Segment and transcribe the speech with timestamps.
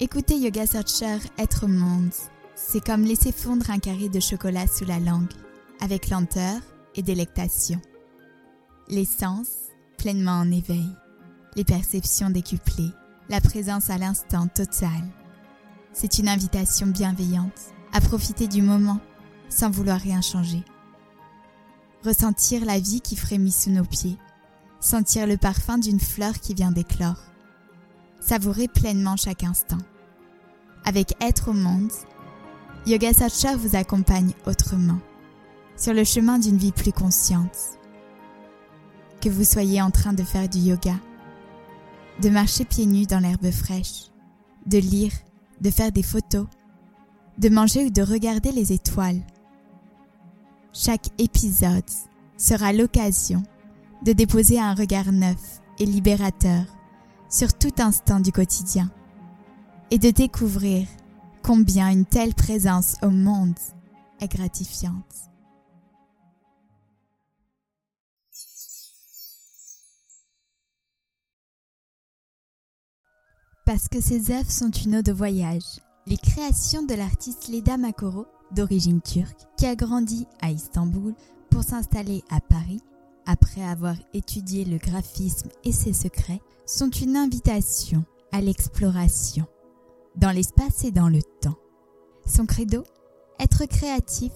[0.00, 2.10] Écouter Yoga Searcher être monde,
[2.56, 5.32] c'est comme laisser fondre un carré de chocolat sous la langue,
[5.80, 6.60] avec lenteur
[6.96, 7.80] et délectation.
[8.88, 9.46] Les sens
[9.96, 10.88] pleinement en éveil,
[11.54, 12.90] les perceptions décuplées,
[13.28, 15.04] la présence à l'instant total.
[15.92, 18.98] C'est une invitation bienveillante à profiter du moment
[19.48, 20.64] sans vouloir rien changer.
[22.04, 24.18] Ressentir la vie qui frémit sous nos pieds,
[24.80, 27.22] sentir le parfum d'une fleur qui vient d'éclore
[28.26, 29.76] Savourez pleinement chaque instant.
[30.86, 31.92] Avec Être au monde,
[32.86, 34.98] Yoga Satcha vous accompagne autrement,
[35.76, 37.54] sur le chemin d'une vie plus consciente.
[39.20, 40.94] Que vous soyez en train de faire du yoga,
[42.22, 44.10] de marcher pieds nus dans l'herbe fraîche,
[44.64, 45.12] de lire,
[45.60, 46.46] de faire des photos,
[47.36, 49.20] de manger ou de regarder les étoiles.
[50.72, 51.84] Chaque épisode
[52.38, 53.42] sera l'occasion
[54.02, 56.64] de déposer un regard neuf et libérateur
[57.34, 58.88] sur tout instant du quotidien
[59.90, 60.86] et de découvrir
[61.42, 63.58] combien une telle présence au monde
[64.20, 64.94] est gratifiante.
[73.66, 78.26] Parce que ces œuvres sont une ode de voyage, les créations de l'artiste Leda Makoro,
[78.52, 81.14] d'origine turque, qui a grandi à Istanbul
[81.50, 82.40] pour s'installer à
[83.26, 89.46] après avoir étudié le graphisme et ses secrets, sont une invitation à l'exploration,
[90.16, 91.56] dans l'espace et dans le temps.
[92.26, 92.84] Son credo?
[93.38, 94.32] Être créatif,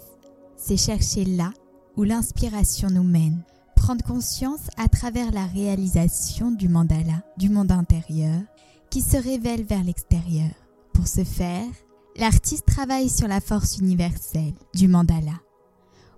[0.57, 1.53] c'est chercher là
[1.97, 3.45] où l'inspiration nous mène,
[3.77, 8.41] prendre conscience à travers la réalisation du mandala, du monde intérieur,
[8.91, 10.51] qui se révèle vers l'extérieur.
[10.93, 11.67] Pour ce faire,
[12.17, 15.41] l'artiste travaille sur la force universelle du mandala,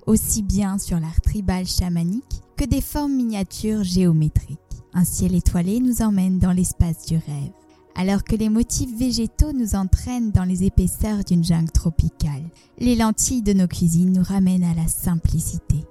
[0.07, 4.59] aussi bien sur l'art tribal chamanique que des formes miniatures géométriques.
[4.93, 7.53] Un ciel étoilé nous emmène dans l'espace du rêve,
[7.95, 12.45] alors que les motifs végétaux nous entraînent dans les épaisseurs d'une jungle tropicale.
[12.79, 15.87] Les lentilles de nos cuisines nous ramènent à la simplicité,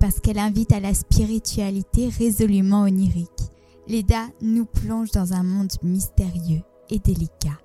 [0.00, 3.28] parce qu'elle invite à la spiritualité résolument onirique.
[3.86, 7.58] Leda nous plonge dans un monde mystérieux et délicat.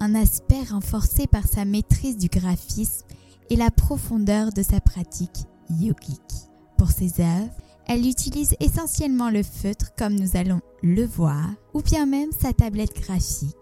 [0.00, 3.06] Un aspect renforcé par sa maîtrise du graphisme
[3.50, 6.46] et la profondeur de sa pratique yogique.
[6.76, 7.50] Pour ses œuvres,
[7.86, 12.94] elle utilise essentiellement le feutre comme nous allons le voir, ou bien même sa tablette
[13.00, 13.54] graphique,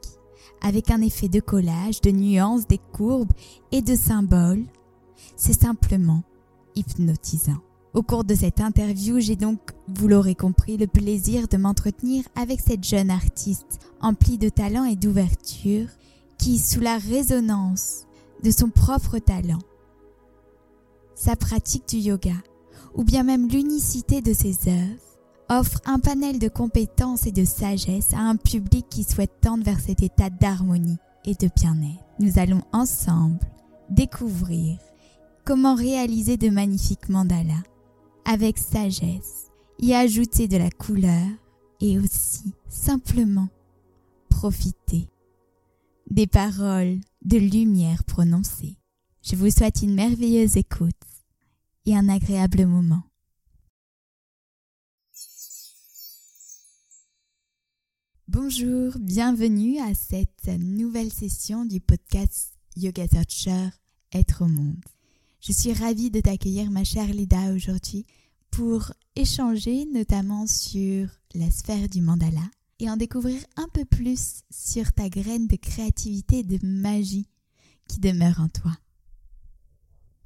[0.63, 3.33] avec un effet de collage, de nuances, des courbes
[3.71, 4.65] et de symboles.
[5.37, 6.23] C'est simplement
[6.75, 7.59] hypnotisant.
[7.93, 12.61] Au cours de cette interview, j'ai donc, vous l'aurez compris, le plaisir de m'entretenir avec
[12.61, 15.87] cette jeune artiste emplie de talent et d'ouverture
[16.39, 18.07] qui, sous la résonance
[18.43, 19.61] de son propre talent,
[21.15, 22.35] sa pratique du yoga,
[22.94, 25.03] ou bien même l'unicité de ses œuvres,
[25.49, 29.81] offre un panel de compétences et de sagesse à un public qui souhaite tendre vers
[29.81, 32.05] cet état d'harmonie et de bien-être.
[32.21, 33.41] Nous allons ensemble
[33.91, 34.78] découvrir
[35.44, 37.62] comment réaliser de magnifiques mandalas
[38.25, 41.26] avec sagesse, y ajouter de la couleur
[41.81, 43.49] et aussi simplement
[44.31, 45.09] profiter
[46.11, 48.78] des paroles de lumière prononcées.
[49.22, 50.94] Je vous souhaite une merveilleuse écoute
[51.87, 53.03] et un agréable moment.
[58.27, 63.69] Bonjour, bienvenue à cette nouvelle session du podcast Yoga Searcher
[64.12, 64.83] Être au monde.
[65.41, 68.06] Je suis ravie de t'accueillir ma chère Lida aujourd'hui
[68.50, 74.91] pour échanger notamment sur la sphère du mandala et en découvrir un peu plus sur
[74.93, 77.28] ta graine de créativité et de magie
[77.89, 78.73] qui demeure en toi.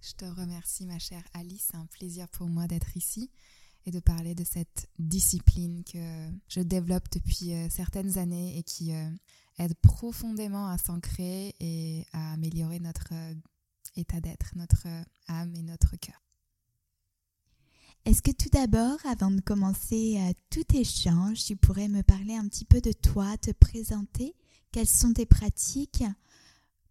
[0.00, 1.68] Je te remercie, ma chère Alice.
[1.70, 3.30] C'est un plaisir pour moi d'être ici
[3.84, 8.94] et de parler de cette discipline que je développe depuis euh, certaines années et qui
[8.94, 9.10] euh,
[9.58, 13.34] aide profondément à s'ancrer et à améliorer notre euh,
[13.96, 14.86] état d'être, notre
[15.26, 16.22] âme et notre cœur.
[18.04, 20.18] Est-ce que tout d'abord, avant de commencer
[20.50, 24.34] tout échange, tu pourrais me parler un petit peu de toi, te présenter?
[24.70, 26.04] Quelles sont tes pratiques?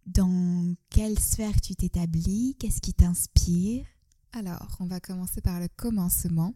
[0.08, 2.56] Dans quelle sphère tu t'établis?
[2.58, 3.84] Qu'est-ce qui t'inspire?
[4.32, 6.54] Alors, on va commencer par le commencement.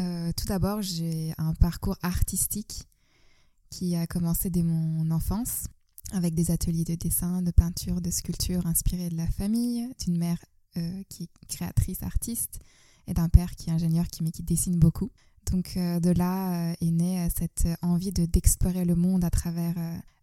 [0.00, 2.88] Euh, tout d'abord, j'ai un parcours artistique
[3.70, 5.64] qui a commencé dès mon enfance
[6.12, 10.38] avec des ateliers de dessin, de peinture, de sculpture inspirés de la famille, d'une mère
[10.76, 12.60] euh, qui est créatrice, artiste,
[13.06, 15.10] et d'un père qui est ingénieur qui, qui dessine beaucoup.
[15.52, 19.74] Donc euh, de là est née cette envie de d'explorer le monde à travers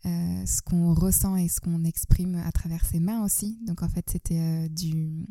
[0.05, 3.57] euh, ce qu'on ressent et ce qu'on exprime à travers ses mains aussi.
[3.65, 5.25] Donc en fait, c'était euh, du,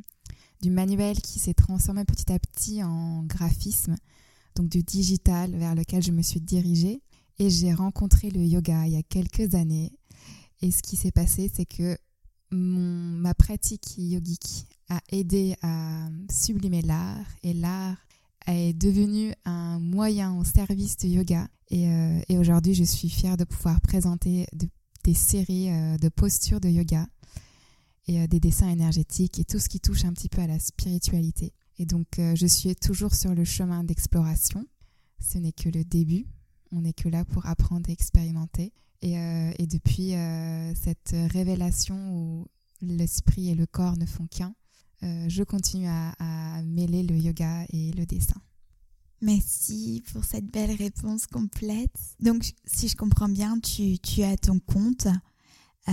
[0.63, 3.97] du manuel qui s'est transformé petit à petit en graphisme,
[4.55, 7.03] donc du digital vers lequel je me suis dirigée.
[7.39, 9.93] Et j'ai rencontré le yoga il y a quelques années.
[10.63, 11.99] Et ce qui s'est passé, c'est que
[12.51, 17.99] mon, ma pratique yogique a aidé à sublimer l'art et l'art
[18.47, 21.49] est devenu un moyen au service du yoga.
[21.69, 24.47] Et, euh, et aujourd'hui, je suis fière de pouvoir présenter
[25.05, 27.07] des séries euh, de postures de yoga
[28.07, 30.59] et euh, des dessins énergétiques et tout ce qui touche un petit peu à la
[30.59, 31.53] spiritualité.
[31.79, 34.67] Et donc, je suis toujours sur le chemin d'exploration.
[35.19, 36.27] Ce n'est que le début.
[36.71, 38.73] On n'est que là pour apprendre et expérimenter.
[39.01, 40.13] Et, et depuis
[40.77, 42.47] cette révélation où
[42.83, 44.55] l'esprit et le corps ne font qu'un,
[45.03, 48.41] je continue à, mêler le yoga et le dessin.
[49.21, 51.95] Merci pour cette belle réponse complète.
[52.21, 55.07] Donc, si je comprends bien, tu, tu as ton compte,
[55.89, 55.93] euh,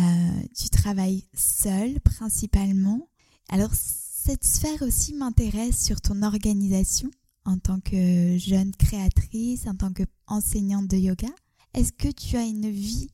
[0.58, 3.08] tu travailles seul principalement.
[3.50, 7.10] Alors, cette sphère aussi m'intéresse sur ton organisation
[7.46, 11.30] en tant que jeune créatrice, en tant qu'enseignante de yoga.
[11.74, 13.10] Est-ce que tu as une vie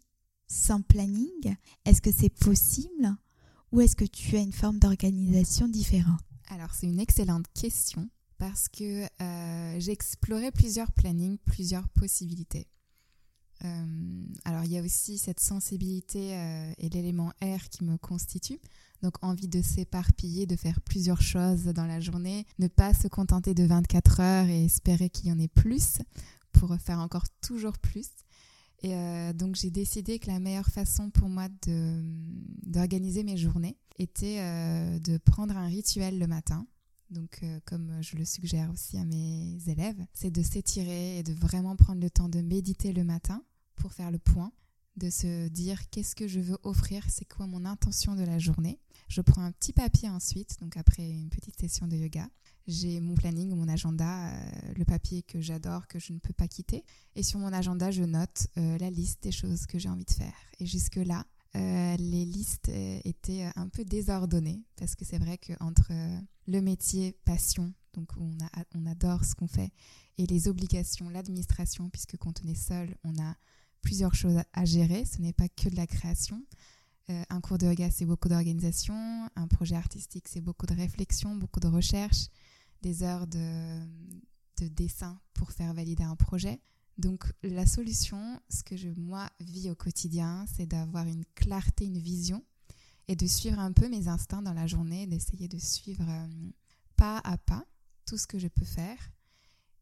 [0.47, 1.55] sans planning?
[1.85, 3.15] Est-ce que c'est possible?
[3.71, 6.21] Ou est-ce que tu as une forme d'organisation différente?
[6.49, 12.67] Alors c'est une excellente question parce que euh, j'ai exploré plusieurs plannings, plusieurs possibilités.
[13.63, 18.59] Euh, alors il y a aussi cette sensibilité euh, et l'élément R qui me constitue.
[19.01, 23.53] Donc envie de s'éparpiller, de faire plusieurs choses dans la journée, ne pas se contenter
[23.53, 25.99] de 24 heures et espérer qu'il y en ait plus
[26.51, 28.09] pour faire encore toujours plus.
[28.85, 31.47] Et euh, donc j'ai décidé que la meilleure façon pour moi
[32.67, 36.67] d'organiser mes journées était euh, de prendre un rituel le matin.
[37.09, 41.33] Donc euh, comme je le suggère aussi à mes élèves, c'est de s'étirer et de
[41.33, 43.43] vraiment prendre le temps de méditer le matin
[43.73, 44.51] pour faire le point,
[44.97, 48.79] de se dire qu'est-ce que je veux offrir, c'est quoi mon intention de la journée.
[49.07, 52.29] Je prends un petit papier ensuite, donc après une petite session de yoga,
[52.67, 56.47] j'ai mon planning, mon agenda, euh, le papier que j'adore, que je ne peux pas
[56.47, 56.83] quitter.
[57.15, 60.11] Et sur mon agenda, je note euh, la liste des choses que j'ai envie de
[60.11, 60.33] faire.
[60.59, 61.25] Et jusque-là,
[61.55, 62.69] euh, les listes
[63.05, 65.91] étaient un peu désordonnées parce que c'est vrai qu'entre
[66.47, 69.71] le métier passion, donc on, a, on adore ce qu'on fait,
[70.17, 73.35] et les obligations, l'administration, puisque quand on est seul, on a
[73.81, 76.43] plusieurs choses à gérer, ce n'est pas que de la création.
[77.07, 79.29] un cours de yoga, c'est beaucoup d'organisation.
[79.35, 82.27] Un projet artistique, c'est beaucoup de réflexion, beaucoup de recherche
[82.81, 83.79] des heures de,
[84.61, 86.61] dessin pour faire valider un projet.
[86.97, 91.99] Donc la solution, ce que je, moi, vis au quotidien, c'est d'avoir une clarté, une
[91.99, 92.43] vision
[93.07, 96.51] et de suivre un peu mes instincts dans la journée, d'essayer de suivre euh,
[96.95, 97.65] pas à pas
[98.05, 98.97] tout ce que je peux faire.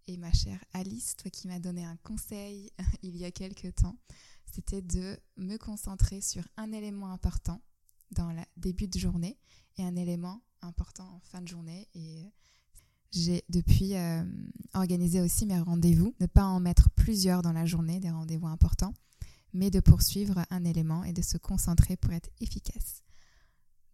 [0.08, 2.72] Et ma chère Alice, toi qui m'as donné un conseil
[3.04, 3.98] il y a quelque temps,
[4.52, 7.62] c'était de me concentrer sur un élément important
[8.12, 9.38] dans le début de journée
[9.78, 11.88] et un élément important en fin de journée.
[11.96, 12.32] Et
[13.14, 14.24] j'ai depuis euh,
[14.74, 18.94] organisé aussi mes rendez-vous, ne pas en mettre plusieurs dans la journée, des rendez-vous importants,
[19.54, 23.04] mais de poursuivre un élément et de se concentrer pour être efficace.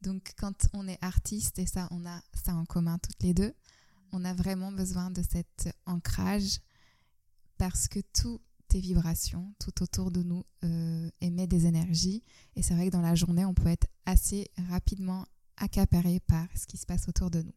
[0.02, 3.54] Donc quand on est artiste, et ça on a ça en commun toutes les deux,
[4.14, 6.60] on a vraiment besoin de cet ancrage
[7.58, 12.24] parce que toutes tes vibrations, tout autour de nous euh, émet des énergies.
[12.56, 15.26] Et c'est vrai que dans la journée, on peut être assez rapidement
[15.58, 17.54] accaparé par ce qui se passe autour de nous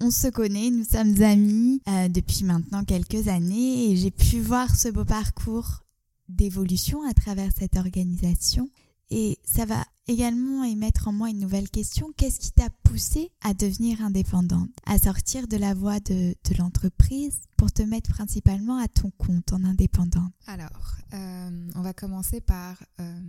[0.00, 4.74] on se connaît, nous sommes amis euh, depuis maintenant quelques années et j'ai pu voir
[4.74, 5.84] ce beau parcours
[6.28, 8.70] d'évolution à travers cette organisation.
[9.10, 12.12] Et ça va également émettre en moi une nouvelle question.
[12.16, 17.72] Qu'est-ce qui t'a poussé à devenir indépendante, à sortir de la voie de, l'entreprise pour
[17.72, 20.32] te mettre principalement à ton compte en indépendante?
[20.46, 23.20] Alors, euh, on va commencer par euh,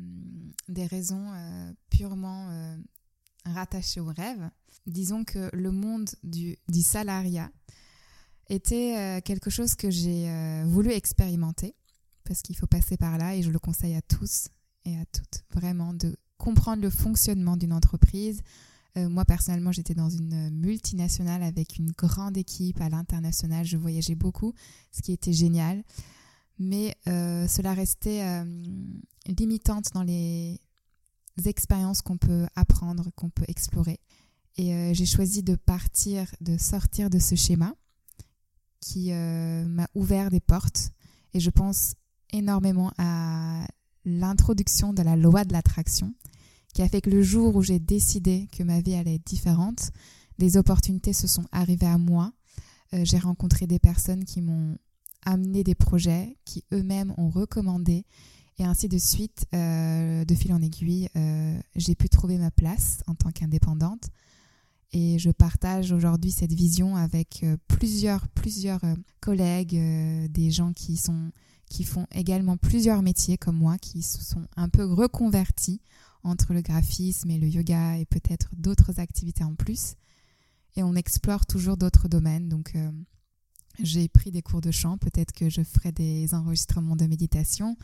[0.70, 1.32] des raisons
[1.90, 2.75] purement
[3.46, 4.50] rattaché au rêve.
[4.88, 7.52] Disons que le monde du, du salariat
[8.50, 11.76] était euh, quelque chose que j'ai euh, voulu expérimenter
[12.26, 14.50] parce qu'il faut passer par là et je le conseille à tous
[14.86, 18.42] et à toutes vraiment de comprendre le fonctionnement d'une entreprise.
[18.98, 24.16] Euh, moi personnellement j'étais dans une multinationale avec une grande équipe à l'international, je voyageais
[24.16, 24.54] beaucoup,
[24.92, 25.84] ce qui était génial,
[26.60, 28.46] mais cela restait
[29.26, 30.60] limitante dans les
[31.46, 34.00] expériences qu'on peut apprendre, qu'on peut explorer.
[34.58, 37.74] Et euh, j'ai choisi de partir, de sortir de ce schéma
[38.80, 40.92] qui euh, m'a ouvert des portes.
[41.34, 41.94] Et je pense
[42.34, 43.66] énormément à
[44.04, 46.14] l'introduction de la loi de l'attraction,
[46.74, 49.92] qui a fait que le jour où j'ai décidé que ma vie allait être différente,
[50.40, 52.34] des opportunités se sont arrivées à moi.
[52.94, 54.78] Euh, j'ai rencontré des personnes qui m'ont
[55.24, 58.06] amené des projets, qui eux-mêmes ont recommandé
[58.62, 63.01] et ainsi de suite, euh, de fil en aiguille, euh, j'ai pu trouver ma place
[63.08, 64.10] en tant qu'indépendante.
[64.91, 68.82] Et je partage aujourd'hui cette vision avec euh, plusieurs, plusieurs
[69.20, 69.82] collègues,
[70.30, 71.32] des gens qui, sont,
[71.70, 75.82] qui font également plusieurs métiers comme moi, qui se sont un peu reconvertis
[76.24, 79.96] entre le graphisme et le yoga et peut-être d'autres activités en plus.
[80.75, 82.48] Et on explore toujours d'autres domaines.
[82.48, 82.75] Donc,
[83.80, 85.00] j'ai pris des cours de chant.
[85.00, 87.75] Peut-être que je ferai des enregistrements de méditation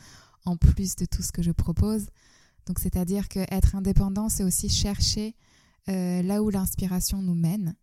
[0.48, 2.06] en plus de tout ce que je propose.
[2.66, 5.34] Donc, c'est-à-dire que être indépendant, c'est aussi chercher
[5.88, 7.74] euh, là où l'inspiration nous mène.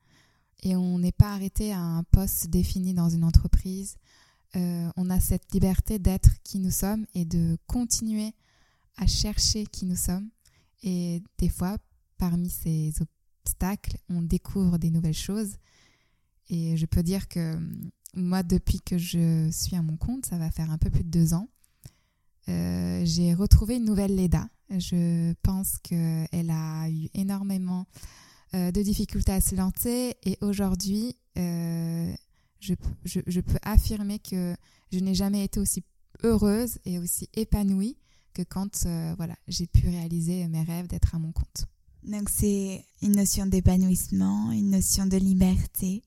[0.64, 3.98] Et on n'est pas arrêté à un poste défini dans une entreprise.
[4.56, 8.34] Euh, on a cette liberté d'être qui nous sommes et de continuer
[8.98, 10.30] à chercher qui nous sommes.
[10.84, 11.78] Et des fois,
[12.18, 12.94] parmi ces
[13.44, 15.58] obstacles, on découvre des nouvelles choses.
[16.50, 20.38] Et je peux dire que hum, moi, depuis que je suis à mon compte, ça
[20.38, 21.50] va faire un peu plus de deux ans,
[22.50, 24.48] euh, j'ai retrouvé une nouvelle Leda.
[24.70, 27.86] Je pense qu'elle a eu énormément
[28.54, 32.14] euh, de difficultés à se lancer et aujourd'hui, euh,
[32.60, 32.74] je,
[33.04, 34.56] je, peux affirmer que
[34.92, 35.84] je n'ai jamais été aussi
[36.24, 37.98] heureuse et aussi épanouie
[38.34, 38.86] que quand
[39.18, 41.68] voilà, j'ai pu réaliser mes rêves d'être à mon compte.
[42.04, 46.04] Donc c'est une notion d'épanouissement, une notion de liberté,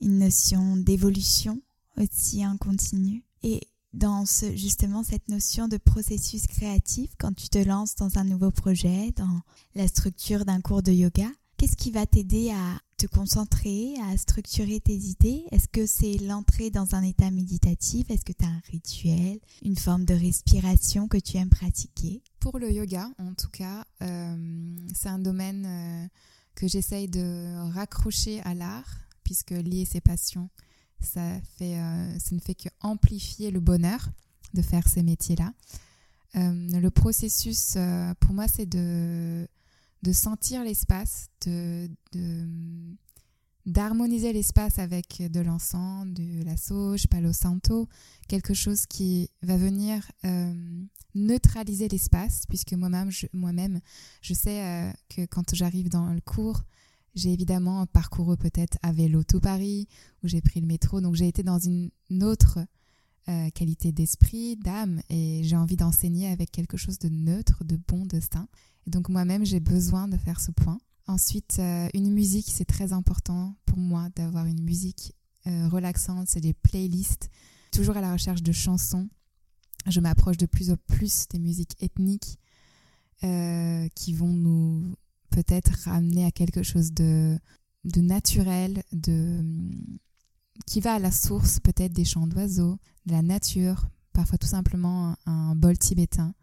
[0.00, 1.60] une notion d'évolution
[1.96, 3.24] aussi en continu.
[3.42, 3.60] Et
[3.92, 9.12] dans justement cette notion de processus créatif, quand tu te lances dans un nouveau projet,
[9.16, 9.40] dans
[9.74, 14.80] la structure d'un cours de yoga, qu'est-ce qui va t'aider à te concentrer, à structurer
[14.80, 15.44] tes idées?
[15.50, 18.10] Est-ce que c'est l'entrée dans un état méditatif?
[18.10, 22.22] Est-ce que tu as un rituel, une forme de respiration que tu aimes pratiquer?
[22.38, 26.08] Pour le yoga, en tout cas, euh, c'est un domaine euh,
[26.54, 30.48] que j'essaye de raccrocher à l'art puisque lier ses passions,
[31.16, 34.08] euh, ça ne fait que amplifier le bonheur
[34.54, 35.52] de faire ces métiers-là.
[36.36, 39.46] Euh, le processus, euh, pour moi, c'est de,
[40.12, 41.88] sentir l'espace, de,
[43.66, 47.88] d'harmoniser l'espace avec de l'encens, de la sauge, palo santo,
[48.28, 50.10] quelque chose qui va venir
[51.14, 53.10] neutraliser l'espace, puisque moi-même,
[54.22, 56.62] je sais que quand j'arrive dans le cours,
[57.14, 59.88] j'ai évidemment parcouru peut-être à vélo tout Paris,
[60.22, 61.90] où j'ai pris le métro, donc j'ai été dans une
[62.22, 62.58] autre
[63.28, 68.06] euh, qualité d'esprit, d'âme, et j'ai envie d'enseigner avec quelque chose de neutre, de bon,
[68.06, 68.48] de sain.
[68.86, 70.80] Donc moi-même, j'ai besoin de faire ce point.
[71.06, 75.14] Ensuite, euh, une musique, c'est très important pour moi d'avoir une musique
[75.46, 77.28] euh, relaxante, c'est des playlists,
[77.72, 79.08] toujours à la recherche de chansons.
[79.86, 82.38] Je m'approche de plus en plus des musiques ethniques
[83.94, 84.94] qui vont nous
[85.30, 87.38] peut-être ramener à quelque chose de,
[87.84, 89.42] naturel, de,
[90.66, 95.16] qui va à la source peut-être des chants d'oiseaux, de la nature, parfois tout simplement
[95.26, 96.34] un, bol tibétain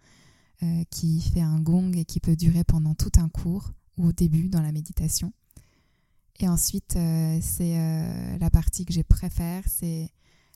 [0.63, 4.11] euh, qui fait un gong et qui peut durer pendant tout un cours ou au
[4.11, 5.33] début dans la méditation.
[6.39, 10.11] Et ensuite, euh, c'est euh, la partie que je préfère, c'est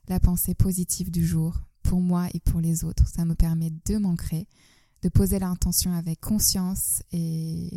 [0.08, 3.08] la pensée positive du jour pour moi et pour les autres.
[3.08, 4.48] Ça me permet de m'ancrer,
[5.02, 7.76] de poser l'intention avec conscience et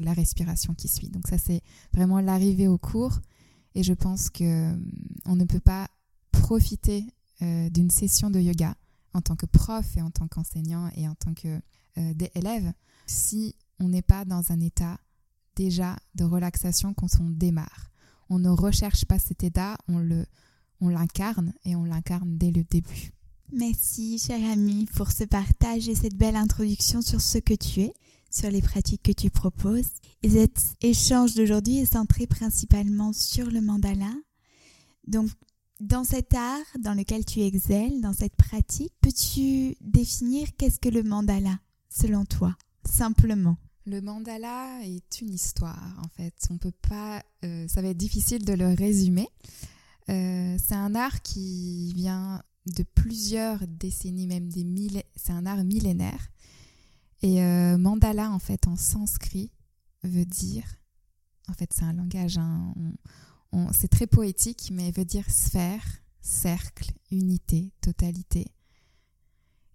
[0.00, 1.08] la respiration qui suit.
[1.08, 3.20] Donc ça, c'est vraiment l'arrivée au cours.
[3.74, 4.90] Et je pense que hum,
[5.26, 5.88] on ne peut pas
[6.32, 7.04] profiter
[7.42, 8.74] euh, d'une session de yoga
[9.14, 11.60] en tant que prof et en tant qu'enseignant et en tant que
[11.98, 12.72] euh,
[13.06, 14.98] si on n'est pas dans un état
[15.56, 17.90] déjà de relaxation quand on démarre.
[18.28, 20.26] On ne recherche pas cet état, on le
[20.80, 23.12] on l'incarne et on l'incarne dès le début.
[23.52, 27.94] Merci, cher ami, pour ce partage et cette belle introduction sur ce que tu es,
[28.30, 29.88] sur les pratiques que tu proposes.
[30.22, 34.12] Et cet échange d'aujourd'hui est centré principalement sur le mandala.
[35.06, 35.30] Donc,
[35.80, 41.02] dans cet art dans lequel tu excelles, dans cette pratique, peux-tu définir qu'est-ce que le
[41.02, 43.56] mandala, selon toi, simplement?
[43.86, 46.34] Le mandala est une histoire, en fait.
[46.50, 49.28] On peut pas, euh, ça va être difficile de le résumer.
[50.10, 55.02] Euh, c'est un art qui vient de plusieurs décennies, même des mille.
[55.16, 56.30] C'est un art millénaire.
[57.22, 59.50] Et euh, mandala, en fait, en sanskrit,
[60.02, 60.64] veut dire.
[61.48, 62.38] En fait, c'est un langage.
[63.72, 65.84] C'est très poétique, mais veut dire sphère,
[66.20, 68.46] cercle, unité, totalité.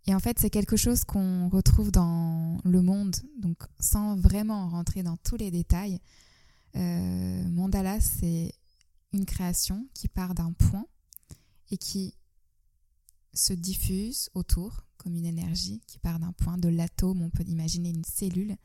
[0.05, 5.01] Et en fait, c'est quelque chose qu'on retrouve dans le monde, donc sans vraiment rentrer
[5.01, 5.99] dans tous les détails.
[6.75, 8.53] Euh, mandala, c'est
[9.13, 10.85] une création qui part d'un point
[11.71, 12.15] et qui
[13.33, 17.89] se diffuse autour comme une énergie qui part d'un point de l'atome, on peut imaginer
[17.89, 18.55] une cellule.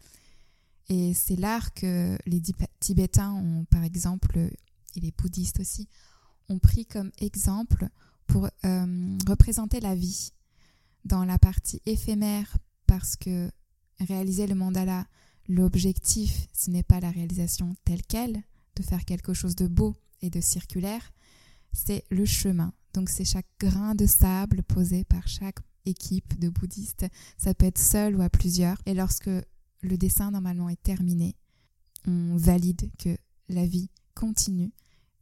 [0.88, 2.40] Et c'est l'art que les
[2.80, 5.88] Tibétains ont, par exemple, et les bouddhistes aussi,
[6.48, 7.88] ont pris comme exemple
[8.26, 10.32] pour euh, représenter la vie
[11.04, 12.56] dans la partie éphémère,
[12.86, 13.50] parce que
[14.00, 15.06] réaliser le mandala,
[15.48, 18.42] l'objectif, ce n'est pas la réalisation telle qu'elle,
[18.76, 21.12] de faire quelque chose de beau et de circulaire,
[21.72, 27.06] c'est le chemin, donc c'est chaque grain de sable posé par chaque équipe de bouddhistes.
[27.36, 28.76] Ça peut être seul ou à plusieurs.
[28.86, 29.30] Et lorsque
[29.82, 31.36] le dessin normalement est terminé,
[32.08, 33.16] on valide que
[33.48, 34.72] la vie continue.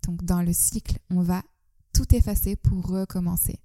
[0.07, 1.43] Donc dans le cycle, on va
[1.93, 3.61] tout effacer pour recommencer.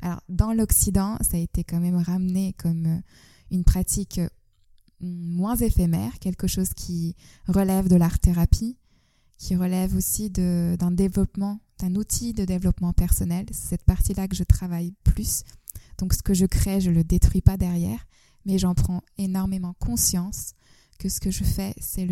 [0.00, 3.00] Alors dans l'Occident, ça a été quand même ramené comme euh,
[3.50, 4.30] une pratique euh,
[5.00, 7.16] moins éphémère, quelque chose qui
[7.48, 8.78] relève de l'art-thérapie,
[9.42, 13.44] qui relève aussi d'un développement, d'un outil de développement personnel.
[13.50, 15.42] C'est cette partie-là que je travaille plus.
[15.98, 18.06] Donc ce que je crée, je ne le détruis pas derrière,
[18.44, 20.52] mais j'en prends énormément conscience
[21.00, 22.04] que ce que je fais, c'est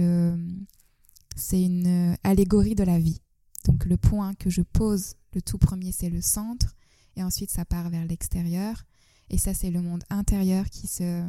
[1.53, 3.21] une allégorie de la vie.
[3.65, 6.75] Donc le point que je pose, le tout premier, c'est le centre,
[7.15, 8.83] et ensuite ça part vers l'extérieur,
[9.29, 11.23] et ça c'est le monde intérieur qui se,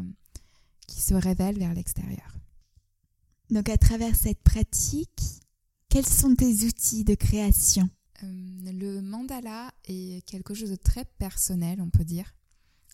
[0.88, 2.40] qui se révèle vers l'extérieur.
[3.52, 5.44] Donc à travers cette pratique,
[5.92, 7.90] quels sont tes outils de création?
[8.24, 12.34] Euh, Le mandala est quelque chose de très personnel, on peut dire.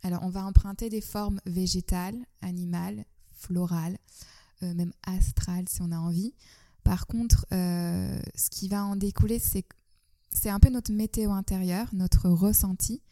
[0.02, 4.00] Alors on va emprunter des formes végétales, animales, florales,
[4.64, 6.34] euh, même astrales si on a envie.
[6.84, 12.30] Par contre, euh, ce qui va en découler, c'est un peu notre météo intérieur, notre
[12.30, 13.04] ressenti.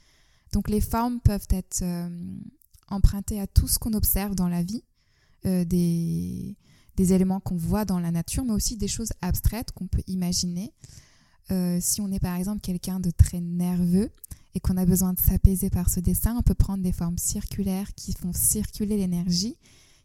[0.52, 1.84] Donc les formes peuvent être
[2.88, 4.84] empruntées à tout ce qu'on observe dans la vie,
[5.44, 6.56] des,
[6.96, 10.74] des, éléments qu'on voit dans la nature, mais aussi des choses abstraites qu'on peut imaginer.
[11.80, 14.10] si on est par exemple quelqu'un de très nerveux
[14.56, 17.94] et qu'on a besoin de s'apaiser par ce dessin, on peut prendre des formes circulaires
[17.96, 19.58] qui font circuler l'énergie.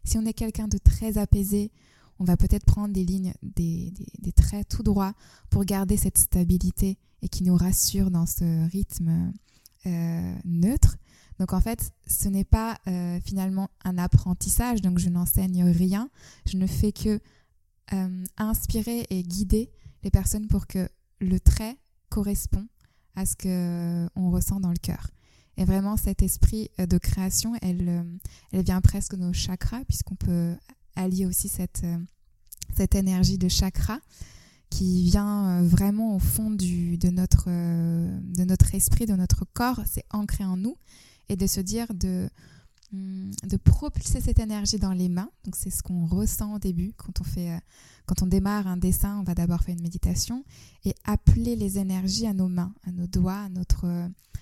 [0.03, 1.71] Si on est quelqu'un de très apaisé,
[2.19, 3.91] on va peut-être prendre des lignes, des,
[4.35, 5.13] traits tout droits
[5.49, 9.33] pour garder cette stabilité et qui nous rassure dans ce rythme
[9.87, 10.97] euh, neutre.
[11.39, 16.09] Donc en fait, ce n'est pas euh, finalement un apprentissage, donc je n'enseigne rien,
[16.45, 17.19] je ne fais que
[17.93, 19.71] euh, inspirer et guider
[20.03, 20.87] les personnes pour que
[21.19, 21.77] le trait
[22.09, 22.67] correspond
[23.15, 25.09] à ce qu'on ressent dans le cœur.
[25.57, 28.05] Et vraiment, cet esprit de création, elle,
[28.51, 30.55] elle vient presque de nos chakras, puisqu'on peut
[30.95, 31.97] allier aussi cette, euh,
[32.75, 33.99] cette énergie de chakra
[34.69, 39.45] qui vient euh, vraiment au fond du, de, notre, euh, de notre esprit, de notre
[39.53, 40.77] corps, c'est ancré en nous,
[41.31, 42.29] et de se dire de,
[42.91, 45.31] hum, de propulser cette énergie dans les mains.
[45.45, 47.57] Donc c'est ce qu'on ressent au début quand on fait,
[48.05, 50.43] quand on démarre un dessin, on va d'abord faire une méditation
[50.83, 53.85] et appeler les énergies à nos mains, à nos doigts, à notre,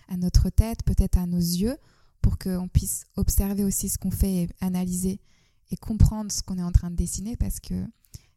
[0.08, 1.78] à notre tête, peut-être à nos yeux,
[2.22, 5.22] pour qu'on puisse observer aussi ce qu'on fait analyser
[5.70, 7.86] et comprendre ce qu'on est en train de dessiner parce que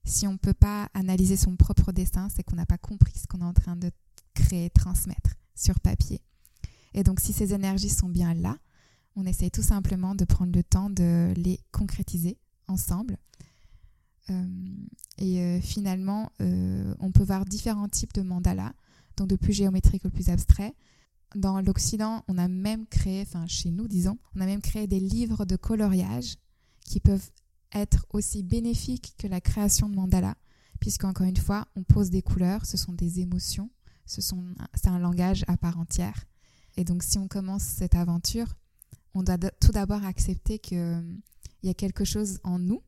[0.04, 3.26] si on ne peut pas analyser son propre dessin, c'est qu'on n'a pas compris ce
[3.26, 3.90] qu'on est en train de
[4.34, 6.20] créer, transmettre sur papier.
[6.94, 8.58] Et donc si ces énergies sont bien là,
[9.16, 13.18] on essaye tout simplement de prendre le temps de les concrétiser ensemble.
[14.30, 14.46] Euh,
[15.18, 18.72] et euh, finalement, euh, on peut voir différents types de mandalas,
[19.16, 20.74] donc de plus géométrique au plus abstrait.
[21.34, 25.00] Dans l'Occident, on a même créé, enfin chez nous disons, on a même créé des
[25.00, 26.36] livres de coloriage
[26.84, 27.30] qui peuvent
[27.72, 30.36] être aussi bénéfiques que la création de mandala,
[30.78, 33.70] puisqu'encore une fois, on pose des couleurs, ce sont des émotions,
[34.04, 36.26] ce c'est un langage à part entière.
[36.76, 38.54] Et donc, si on commence cette aventure,
[39.14, 41.20] on doit tout d'abord accepter qu'il
[41.62, 42.82] y a quelque chose en nous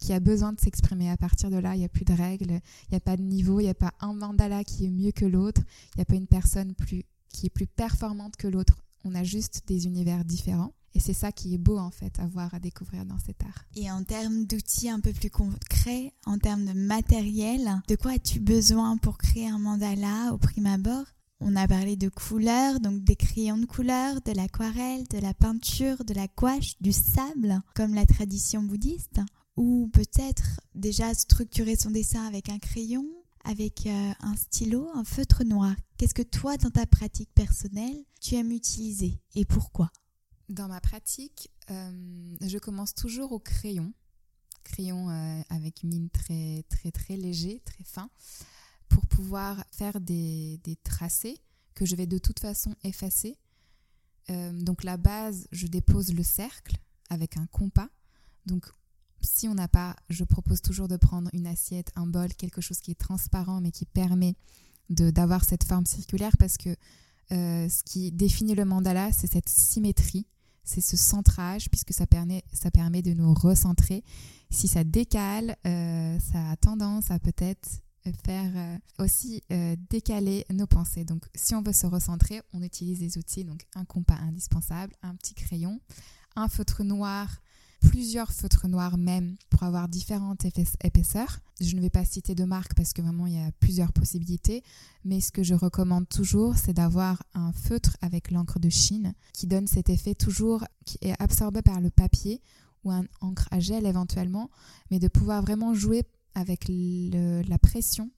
[0.00, 1.10] qui a besoin de s'exprimer.
[1.10, 3.22] À partir de là, il n'y a plus de règles, il n'y a pas de
[3.22, 5.60] niveau, il n'y a pas un mandala qui est mieux que l'autre,
[5.94, 8.82] il n'y a pas une personne plus, qui est plus performante que l'autre.
[9.04, 10.72] On a juste des univers différents.
[10.92, 13.64] Et c'est ça qui est beau en fait à voir, à découvrir dans cet art.
[13.76, 18.40] Et en termes d'outils un peu plus concrets, en termes de matériel, de quoi as-tu
[18.40, 21.04] besoin pour créer un mandala au prime abord?
[21.42, 26.04] On a parlé de couleurs, donc des crayons de couleur, de l'aquarelle, de la peinture,
[26.04, 29.20] de la gouache, du sable, comme la tradition bouddhiste.
[29.56, 33.06] Ou peut-être déjà structurer son dessin avec un crayon,
[33.44, 35.74] avec euh, un stylo, un feutre noir.
[35.96, 39.90] Qu'est-ce que toi, dans ta pratique personnelle, tu aimes utiliser et pourquoi?
[40.50, 43.94] Dans ma pratique, euh, je commence toujours au crayon,
[44.64, 48.10] crayon euh, avec mine très très très léger, très fin,
[48.90, 51.38] pour pouvoir faire des, des tracés
[51.74, 53.38] que je vais de toute façon effacer.
[54.28, 56.76] Euh, donc la base, je dépose le cercle
[57.08, 57.88] avec un compas.
[58.44, 58.66] Donc
[59.22, 62.80] si on n'a pas, je propose toujours de prendre une assiette, un bol, quelque chose
[62.80, 64.34] qui est transparent mais qui permet
[64.88, 66.74] d'avoir cette forme circulaire parce que
[67.30, 70.26] ce qui définit le mandala, c'est cette symétrie
[70.70, 74.04] c'est ce centrage, puisque ça permet, ça permet de nous recentrer.
[74.50, 77.68] Si ça décale, euh, ça a tendance à peut-être
[78.24, 81.04] faire euh, aussi euh, décaler nos pensées.
[81.04, 85.14] Donc si on veut se recentrer, on utilise des outils, donc un compas indispensable, un
[85.14, 85.80] petit crayon,
[86.36, 87.40] un feutre noir
[87.80, 90.44] plusieurs feutres noirs même pour avoir différentes
[90.84, 91.40] épaisseurs.
[91.60, 94.62] Je ne vais pas citer de marque parce que vraiment il y a plusieurs possibilités,
[95.04, 99.46] mais ce que je recommande toujours, c'est d'avoir un feutre avec l'encre de Chine qui
[99.46, 102.42] donne cet effet toujours qui est absorbé par le papier
[102.84, 104.50] ou un encre à gel éventuellement,
[104.90, 108.10] mais de pouvoir vraiment jouer avec la pression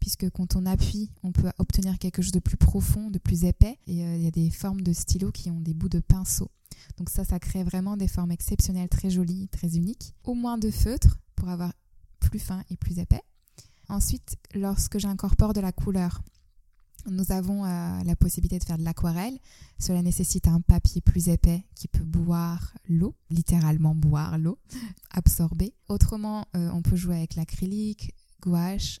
[0.00, 3.78] puisque quand on appuie, on peut obtenir quelque chose de plus profond, de plus épais.
[3.86, 6.50] Et euh, il y a des formes de stylos qui ont des bouts de pinceau.
[6.96, 10.14] Donc ça, ça crée vraiment des formes exceptionnelles, très jolies, très uniques.
[10.24, 11.72] Au moins deux feutres pour avoir
[12.18, 13.22] plus fin et plus épais.
[13.88, 16.22] Ensuite, lorsque j'incorpore de la couleur,
[17.06, 19.38] nous avons euh, la possibilité de faire de l'aquarelle.
[19.78, 24.58] Cela nécessite un papier plus épais qui peut boire l'eau, littéralement boire l'eau,
[25.10, 25.74] absorber.
[25.88, 29.00] Autrement, euh, on peut jouer avec l'acrylique, gouache,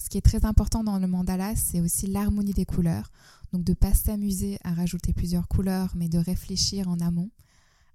[0.00, 3.10] ce qui est très important dans le mandala, c'est aussi l'harmonie des couleurs.
[3.52, 7.30] Donc de ne pas s'amuser à rajouter plusieurs couleurs, mais de réfléchir en amont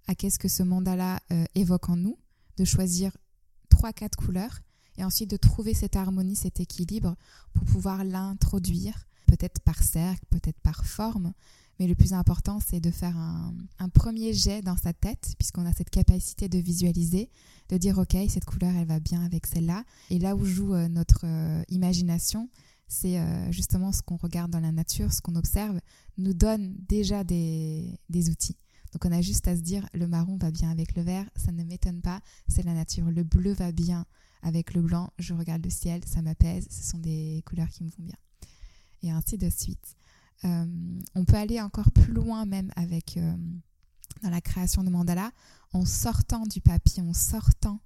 [0.07, 2.19] à qu'est-ce que ce mandala euh, évoque en nous,
[2.57, 3.15] de choisir
[3.69, 4.59] trois, quatre couleurs
[4.97, 7.15] et ensuite de trouver cette harmonie, cet équilibre
[7.53, 11.33] pour pouvoir l'introduire, peut-être par cercle, peut-être par forme,
[11.79, 15.73] mais le plus important, c'est de faire un, premier jet dans sa tête, puisqu'on a
[15.73, 17.29] cette capacité de visualiser,
[17.69, 19.83] de dire, OK, cette couleur, elle va bien avec celle-là.
[20.09, 22.49] Et là où joue euh, notre euh, imagination,
[22.87, 25.79] c'est euh, justement ce qu'on regarde dans la nature, ce qu'on observe,
[26.17, 28.57] nous donne déjà des, des outils.
[28.93, 31.51] Donc on a juste à se dire, le marron va bien avec le vert, ça
[31.51, 33.11] ne m'étonne pas, c'est la nature.
[33.11, 34.05] Le bleu va bien
[34.41, 37.89] avec le blanc, je regarde le ciel, ça m'apaise, ce sont des couleurs qui me
[37.89, 38.15] vont bien.
[39.03, 39.95] Et ainsi de suite.
[40.43, 40.65] Euh,
[41.15, 43.35] on peut aller encore plus loin même avec euh,
[44.21, 45.31] dans la création de mandala
[45.73, 47.79] en sortant du papier, en sortant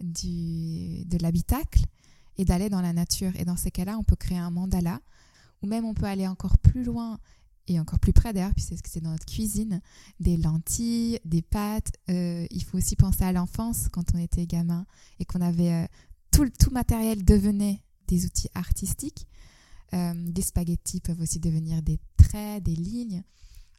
[0.00, 1.84] du, de l'habitacle
[2.38, 3.32] et d'aller dans la nature.
[3.36, 5.00] Et dans ces cas-là, on peut créer un mandala
[5.62, 7.18] ou même on peut aller encore plus loin
[7.68, 9.80] et encore plus près d'ailleurs, puisque c'est dans notre cuisine,
[10.20, 11.90] des lentilles, des pâtes.
[12.10, 14.86] Euh, il faut aussi penser à l'enfance quand on était gamin
[15.18, 15.88] et qu'on avait
[16.30, 19.26] tout, tout matériel devenait des outils artistiques.
[19.94, 23.22] Euh, des spaghettis peuvent aussi devenir des traits, des lignes.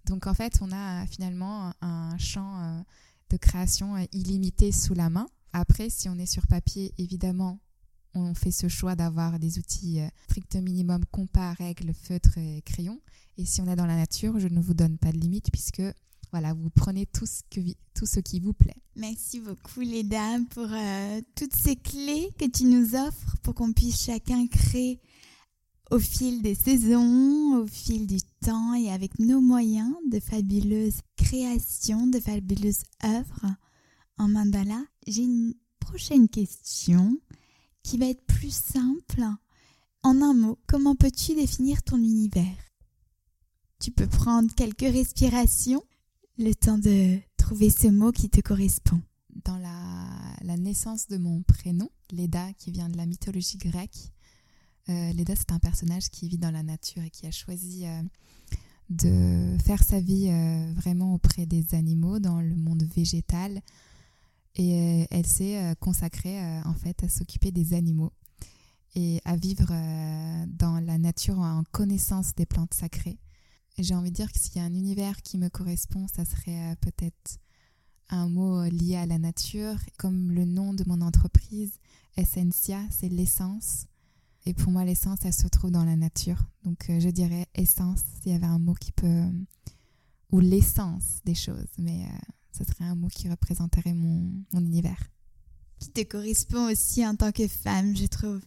[0.05, 2.81] Donc en fait, on a finalement un champ euh,
[3.29, 5.27] de création euh, illimité sous la main.
[5.51, 7.59] Après, si on est sur papier, évidemment,
[8.13, 13.01] on fait ce choix d'avoir des outils strict minimum, compas, règles, feutres et crayons.
[13.37, 15.83] Et si on est dans la nature, je ne vous donne pas de limite puisque
[16.31, 17.61] voilà, vous prenez tout ce, que,
[17.93, 18.75] tout ce qui vous plaît.
[18.95, 20.67] Merci beaucoup les dames pour
[21.35, 24.99] toutes ces clés que tu nous offres pour qu'on puisse chacun créer
[25.91, 32.07] au fil des saisons, au fil du temps et avec nos moyens de fabuleuses créations,
[32.07, 33.55] de fabuleuses œuvres
[34.17, 34.83] en mandala.
[35.05, 37.17] J'ai une prochaine question
[37.83, 39.23] qui va être plus simple.
[40.03, 42.57] En un mot, comment peux-tu définir ton univers?
[43.79, 45.83] Tu peux prendre quelques respirations,
[46.37, 49.01] le temps de trouver ce mot qui te correspond.
[49.45, 50.07] Dans la,
[50.41, 54.11] la naissance de mon prénom, Leda, qui vient de la mythologie grecque,
[54.89, 58.01] euh, Leda, c'est un personnage qui vit dans la nature et qui a choisi euh,
[58.89, 63.61] de faire sa vie euh, vraiment auprès des animaux, dans le monde végétal.
[64.59, 68.11] Et elle s'est consacrée en fait à s'occuper des animaux
[68.95, 69.67] et à vivre
[70.47, 73.19] dans la nature en connaissance des plantes sacrées.
[73.77, 76.75] J'ai envie de dire que s'il y a un univers qui me correspond, ça serait
[76.81, 77.37] peut-être
[78.09, 81.73] un mot lié à la nature, comme le nom de mon entreprise,
[82.15, 83.85] Essentia, c'est l'essence.
[84.47, 86.41] Et pour moi, l'essence, elle se trouve dans la nature.
[86.63, 89.25] Donc, euh, je dirais essence, s'il y avait un mot qui peut...
[90.31, 91.67] ou l'essence des choses.
[91.77, 92.17] Mais euh,
[92.57, 95.03] ce serait un mot qui représenterait mon, mon univers.
[95.79, 98.39] Qui te correspond aussi en tant que femme, je trouve.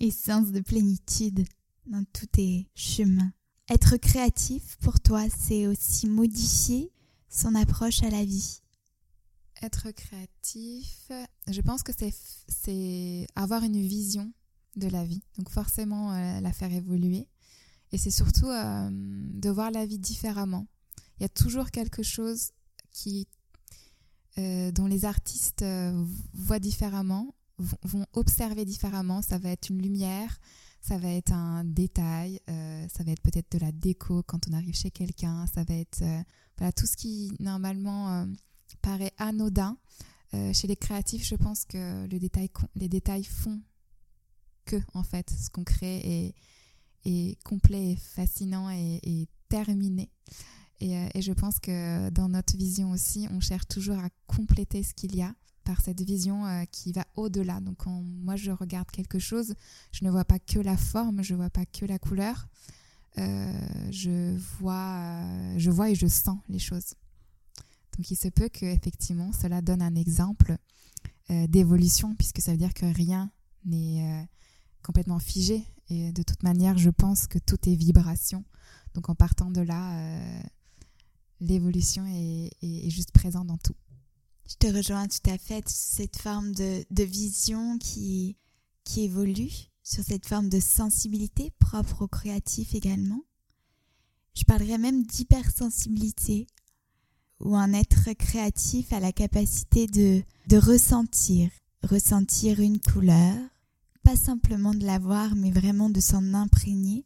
[0.00, 1.44] Essence de plénitude
[1.84, 3.32] dans tous tes chemins.
[3.68, 6.90] Être créatif, pour toi, c'est aussi modifier
[7.28, 8.62] son approche à la vie.
[9.60, 11.10] Être créatif,
[11.46, 11.92] je pense que
[12.48, 14.32] c'est avoir une vision
[14.76, 15.22] de la vie.
[15.36, 17.28] Donc forcément euh, la faire évoluer.
[17.92, 20.66] Et c'est surtout euh, de voir la vie différemment.
[21.18, 22.50] Il y a toujours quelque chose
[22.90, 23.26] qui,
[24.38, 25.64] euh, dont les artistes
[26.34, 29.22] voient différemment, vont, observer différemment.
[29.22, 30.38] Ça va être une lumière,
[30.82, 34.74] ça va être un détail, ça va être peut-être de la déco quand on arrive
[34.74, 36.04] chez quelqu'un, ça va être
[36.76, 38.26] tout ce qui normalement
[38.82, 39.78] paraît anodin.
[40.32, 43.60] chez les créatifs, je pense que le détail, les détails font
[44.66, 46.34] que en fait ce qu'on crée
[47.04, 50.10] est, complet, et fascinant et, terminé.
[50.82, 54.92] Euh, et, je pense que dans notre vision aussi, on cherche toujours à compléter ce
[54.92, 55.32] qu'il y a
[55.64, 57.60] par cette vision euh, qui va au-delà.
[57.60, 59.54] Donc quand moi je regarde quelque chose,
[59.92, 62.48] je ne vois pas que la forme, je ne vois pas que la couleur.
[63.18, 63.52] Euh,
[63.90, 65.24] je vois,
[65.56, 66.94] je vois et je sens les choses.
[67.96, 70.56] Donc il se peut que effectivement cela donne un exemple
[71.28, 73.32] d'évolution puisque ça veut dire que rien
[73.64, 74.28] n'est
[74.86, 75.66] complètement figé.
[75.88, 78.44] Et de toute manière, je pense que tout est vibration.
[78.94, 80.40] Donc en partant de là, euh,
[81.40, 83.74] l'évolution est, juste présente dans tout.
[84.48, 88.36] Je te rejoins tout à fait cette forme de, vision qui,
[88.84, 89.50] qui évolue,
[89.82, 93.22] sur cette forme de sensibilité propre au créatif également.
[94.34, 96.46] Je parlerais même d'hypersensibilité,
[97.40, 101.50] où un être créatif a la capacité de, de ressentir,
[101.82, 103.36] ressentir une couleur,
[104.06, 107.04] pas simplement de la voir, mais vraiment de s'en imprégner,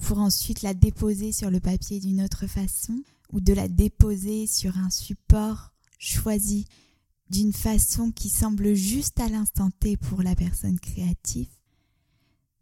[0.00, 3.00] pour ensuite la déposer sur le papier d'une autre façon,
[3.32, 6.64] ou de la déposer sur un support choisi
[7.30, 11.46] d'une façon qui semble juste à l'instant T pour la personne créative,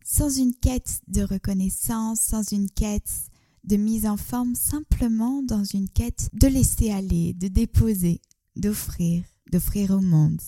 [0.04, 3.30] sans une quête de reconnaissance, sans une quête
[3.64, 8.20] de mise en forme, simplement dans une quête de laisser aller, de déposer,
[8.56, 10.42] d'offrir, d'offrir au monde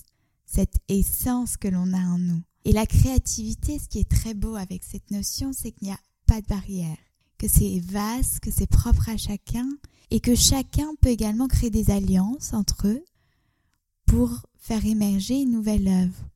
[0.45, 2.43] cette essence que l'on a en nous.
[2.67, 6.01] Et la créativité, ce qui est très beau avec cette notion, c'est qu'il n'y a
[6.27, 6.97] pas de barrière,
[7.39, 9.69] que c'est vaste, que c'est propre à chacun,
[10.11, 13.05] et que chacun peut également créer des alliances entre eux
[14.05, 16.29] pour faire émerger une nouvelle œuvre,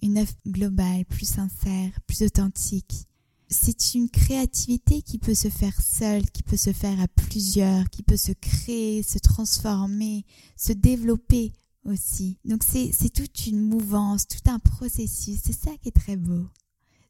[0.00, 3.08] une œuvre globale, plus sincère, plus authentique.
[3.48, 8.04] C'est une créativité qui peut se faire seule, qui peut se faire à plusieurs, qui
[8.04, 10.24] peut se créer, se transformer,
[10.56, 11.52] se développer
[11.84, 15.38] Donc c'est toute une mouvance, tout un processus.
[15.44, 16.46] C'est ça qui est très beau.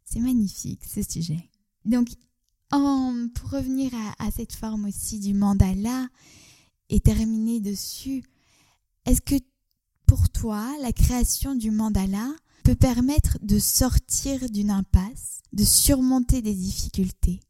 [0.04, 1.50] C'est magnifique ce sujet.
[1.84, 2.08] Donc
[2.70, 6.08] pour revenir à, cette forme aussi du mandala
[6.88, 8.24] et terminer dessus,
[9.06, 9.36] est-ce que
[10.06, 12.28] pour toi, la création du mandala
[12.64, 17.40] peut permettre de sortir d'une impasse, de surmonter des difficultés?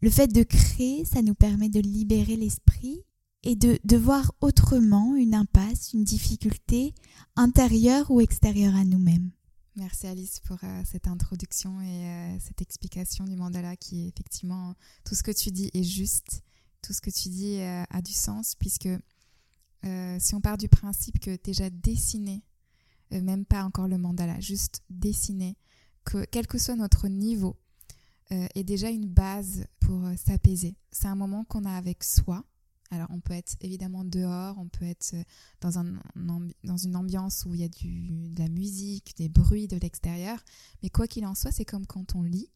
[0.00, 3.04] Le fait de créer, ça nous permet de libérer l'esprit
[3.42, 6.94] et de, voir autrement une impasse, une difficulté
[7.36, 9.30] intérieure ou extérieure à nous-mêmes.
[9.76, 14.74] Merci Alice pour euh, cette introduction et euh, cette explication du mandala qui est effectivement
[15.04, 16.42] tout ce que tu dis est juste,
[16.82, 18.88] tout ce que tu dis euh, a du sens puisque
[20.18, 22.44] si on part du principe que déjà dessiné,
[23.10, 25.56] même pas encore le mandala, juste dessiner,
[26.04, 27.56] que quel que soit notre niveau,
[28.28, 30.76] est déjà une base pour s'apaiser.
[30.92, 32.44] C'est un moment qu'on a avec soi,
[32.90, 35.22] alors, on peut être évidemment dehors, on peut être euh,
[35.60, 35.94] dans, un,
[36.64, 40.40] dans une ambiance où il y a du, de la musique, des bruits de l'extérieur.
[40.82, 42.50] Mais quoi qu'il en soit, c'est comme quand on lit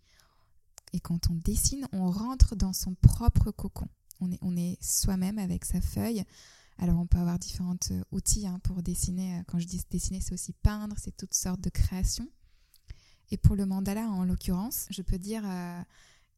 [0.92, 3.87] et quand on dessine, on rentre dans son propre cocon.
[4.20, 6.25] On est, on est soi-même avec sa feuille.
[6.79, 9.38] Alors, on peut avoir différents euh, outils hein, pour dessiner.
[9.38, 12.29] Euh, quand je dis dessiner, c'est aussi peindre, c'est toutes sortes de créations.
[13.31, 15.44] Et pour le mandala, en l'occurrence, je peux dire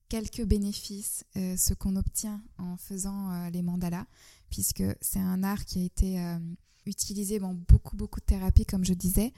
[0.09, 4.07] quelques bénéfices, euh, ce qu'on obtient en faisant euh, les mandalas,
[4.51, 6.39] puisque c'est un art qui a été euh,
[6.87, 9.33] utilisé dans beaucoup, beaucoup de thérapies, comme je disais,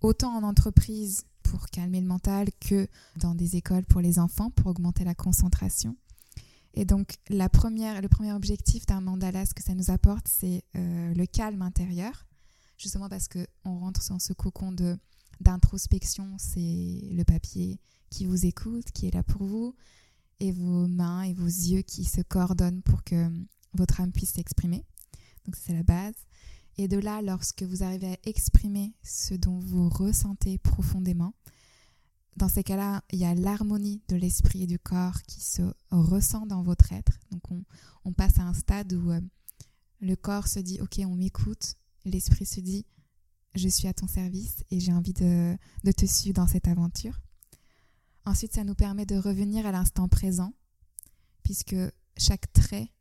[0.00, 4.68] autant en entreprise pour calmer le mental que dans des écoles pour les enfants, pour
[4.68, 5.96] augmenter la concentration.
[6.74, 10.62] Et donc, la première, le premier objectif d'un mandala, ce que ça nous apporte, c'est
[10.74, 12.26] le calme intérieur,
[12.78, 14.96] justement parce qu'on rentre dans ce cocon de
[15.40, 17.80] d'introspection, c'est le papier
[18.10, 19.74] qui vous écoute, qui est là pour vous,
[20.40, 23.30] et vos mains et vos yeux qui se coordonnent pour que
[23.74, 24.84] votre âme puisse s'exprimer.
[25.44, 26.14] Donc c'est la base.
[26.76, 31.34] Et de là, lorsque vous arrivez à exprimer ce dont vous ressentez profondément,
[32.36, 36.46] dans ces cas-là, il y a l'harmonie de l'esprit et du corps qui se ressent
[36.46, 37.18] dans votre être.
[37.30, 37.42] Donc
[38.04, 39.20] on, passe à un stade où euh,
[40.00, 41.74] le corps se dit, ok, on m'écoute,
[42.04, 42.86] l'esprit se dit,
[43.54, 47.20] je suis à ton service et j'ai envie de te suivre dans cette aventure.
[48.24, 50.52] Ensuite, ça nous permet de revenir à l'instant présent,
[51.42, 51.76] puisque
[52.16, 52.92] chaque trait,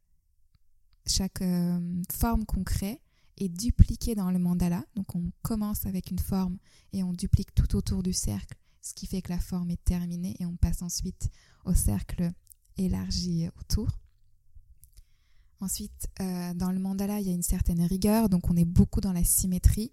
[1.05, 3.01] chaque euh, forme qu'on crée
[3.37, 4.83] est dupliquée dans le mandala.
[4.95, 6.57] Donc on commence avec une forme
[6.93, 10.35] et on duplique tout autour du cercle, ce qui fait que la forme est terminée
[10.39, 11.29] et on passe ensuite
[11.65, 12.31] au cercle
[12.77, 13.99] élargi autour.
[15.61, 19.01] Ensuite, euh, dans le mandala, il y a une certaine rigueur, donc on est beaucoup
[19.01, 19.91] dans la symétrie,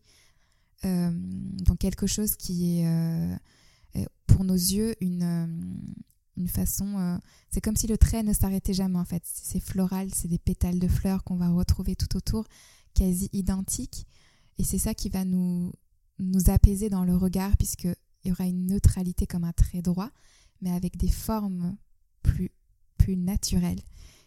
[0.84, 3.36] euh, dans quelque chose qui est euh,
[4.26, 6.98] pour nos yeux une, euh, façon.
[6.98, 7.16] Euh,
[7.50, 9.22] c'est comme si le trait ne s'arrêtait jamais en fait.
[9.24, 12.44] C'est floral, c'est des pétales de fleurs qu'on va retrouver tout autour,
[12.94, 14.06] quasi identiques.
[14.58, 15.72] Et c'est ça qui va nous,
[16.48, 20.10] apaiser dans le regard, puisqu'il y aura une neutralité comme un trait droit,
[20.60, 21.76] mais avec des formes
[22.22, 22.50] plus,
[23.08, 23.82] naturelles.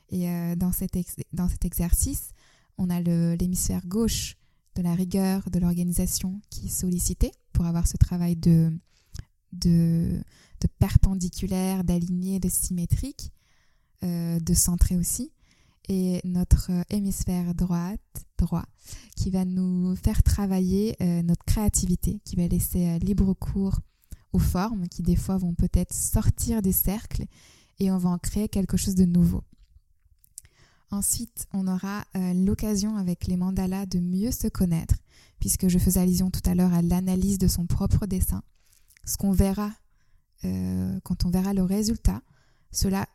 [0.09, 0.97] Et dans, cet
[1.33, 2.31] dans cet exercice,
[2.77, 4.37] on a l'hémisphère gauche
[4.75, 8.71] de la rigueur, de l'organisation qui est sollicité pour avoir ce travail de,
[9.51, 10.21] de,
[10.79, 13.31] perpendiculaire, d'aligné, de symétrique,
[14.03, 15.31] euh, de centré aussi,
[15.89, 17.99] et notre hémisphère droite,
[18.37, 18.65] droit,
[19.15, 23.79] qui va nous faire travailler euh, notre créativité, qui va laisser euh, libre cours
[24.31, 27.25] aux formes qui des fois vont peut-être sortir des cercles
[27.79, 29.43] et on va en créer quelque chose de nouveau.
[30.91, 34.95] Ensuite, on aura euh, l'occasion avec les mandalas de mieux se connaître,
[35.39, 38.43] puisque je faisais allusion tout à l'heure à l'analyse de son propre dessin.
[39.05, 39.71] Ce qu'on verra
[40.45, 42.21] euh, quand on verra le résultat,
[42.71, 43.07] cela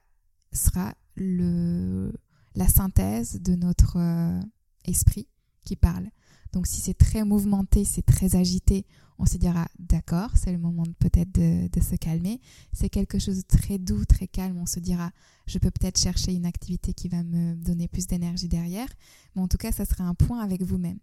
[0.52, 2.12] sera le,
[2.54, 4.40] la synthèse de notre euh,
[4.84, 5.28] esprit
[5.64, 6.08] qui parle.
[6.52, 8.86] Donc si c'est très mouvementé, c'est très agité,
[9.18, 12.40] on se dira d'accord, c'est le moment peut-être de, de, se calmer.
[12.72, 15.10] C'est quelque chose de très doux, très calme, on se dira
[15.46, 18.88] je peux peut-être chercher une activité qui va me donner plus d'énergie derrière.
[19.34, 20.98] Mais en tout cas, ça sera un point avec vous-même.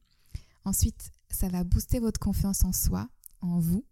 [0.66, 3.10] Ensuite, ça va booster votre confiance en soi,
[3.42, 3.84] en vous.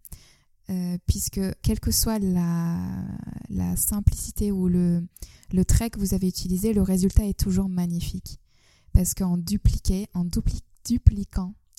[0.69, 5.07] Euh, puisque quelle que soit la, simplicité ou le,
[5.67, 8.39] trait que vous avez utilisé, le résultat est toujours magnifique.
[8.93, 10.05] Parce qu'en dupliquant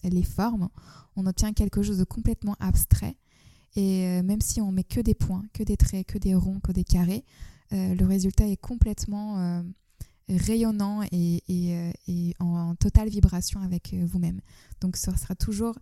[0.02, 0.68] les formes,
[1.14, 3.16] on obtient quelque chose de complètement abstrait.
[3.76, 6.58] Et euh, même si on met que des points, que des traits, que des ronds,
[6.58, 7.24] que des carrés,
[7.72, 9.62] euh, le résultat est complètement
[10.28, 14.40] rayonnant et, en, totale vibration avec vous-même.
[14.80, 15.76] Donc ce sera toujours,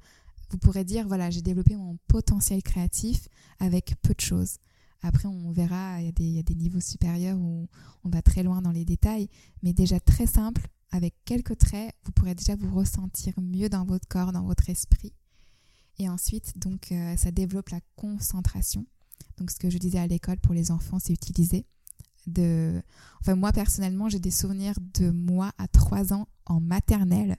[0.50, 4.58] vous pourrez dire, voilà, j'ai développé mon potentiel créatif avec peu de choses.
[5.02, 7.68] Après, on verra, il y, a des, niveaux supérieurs où
[8.04, 9.28] on va très loin dans les détails,
[9.62, 14.08] mais déjà très simple, avec quelques traits, vous pourrez déjà vous ressentir mieux dans votre
[14.08, 15.12] corps, dans votre esprit.
[15.98, 18.86] Et ensuite, donc, euh, ça développe la concentration.
[19.36, 21.66] Donc, ce que je disais à l'école pour les enfants, c'est utiliser.
[23.20, 27.36] Enfin, moi personnellement, j'ai des souvenirs de moi à 3 ans en maternelle.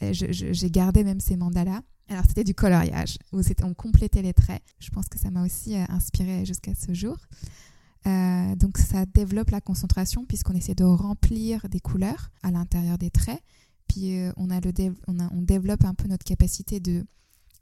[0.00, 1.82] J'ai gardé même ces mandalas.
[2.08, 4.62] Alors, c'était du coloriage, où on complétait les traits.
[4.78, 7.16] Je pense que ça m'a aussi euh, inspiré jusqu'à ce jour.
[8.06, 13.10] Euh, donc ça développe la concentration puisqu'on essaie de remplir des couleurs à l'intérieur des
[13.10, 13.42] traits.
[13.88, 14.72] Puis euh, on, a le
[15.06, 17.06] on, développe un peu notre capacité de,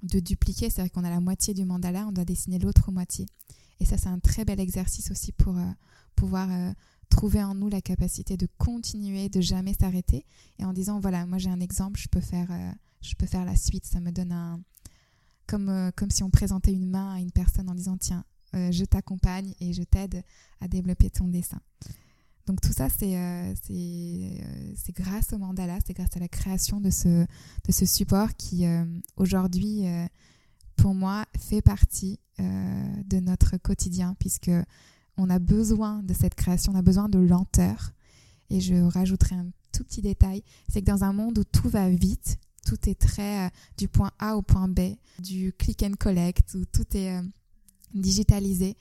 [0.02, 3.26] de dupliquer, c'est-à-dire qu'on a la moitié du mandala, on doit dessiner l'autre moitié.
[3.78, 5.70] Et ça c'est un très bel exercice aussi pour euh,
[6.16, 6.48] pouvoir
[7.08, 10.26] trouver en nous la capacité de continuer, de jamais s'arrêter.
[10.58, 12.48] Et en disant voilà, moi j'ai un exemple, je peux faire,
[13.02, 13.84] je peux faire la suite.
[13.84, 14.60] Ça me donne un...
[15.46, 18.70] Comme, euh, comme si on présentait une main à une personne en disant tiens, euh,
[18.70, 20.22] je t'accompagne et je t'aide
[20.60, 21.60] à développer ton dessin.
[22.46, 26.90] Donc tout ça, c'est euh, c'est grâce au mandala, c'est grâce à la création de
[26.90, 27.26] ce,
[27.66, 28.84] de ce support qui, euh,
[29.16, 30.06] aujourd'hui, euh,
[30.76, 34.50] pour moi, fait partie euh, de notre quotidien, puisque
[35.16, 37.92] on a besoin de cette création, on a besoin de lenteur.
[38.50, 41.88] Et je rajouterai un tout petit détail, c'est que dans un monde où tout va
[41.90, 46.64] vite, tout est très du point A au point B, du click and collect, où
[46.64, 47.20] tout est
[47.94, 48.76] digitalisé,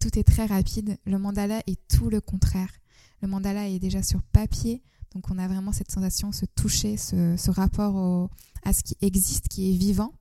[0.00, 0.98] tout est très rapide.
[1.04, 2.72] Le mandala est tout le contraire.
[3.20, 4.82] Le mandala est déjà sur papier,
[5.14, 8.30] donc on a vraiment cette sensation, ce toucher, ce, rapport
[8.64, 10.12] à ce qui existe, qui est vivant.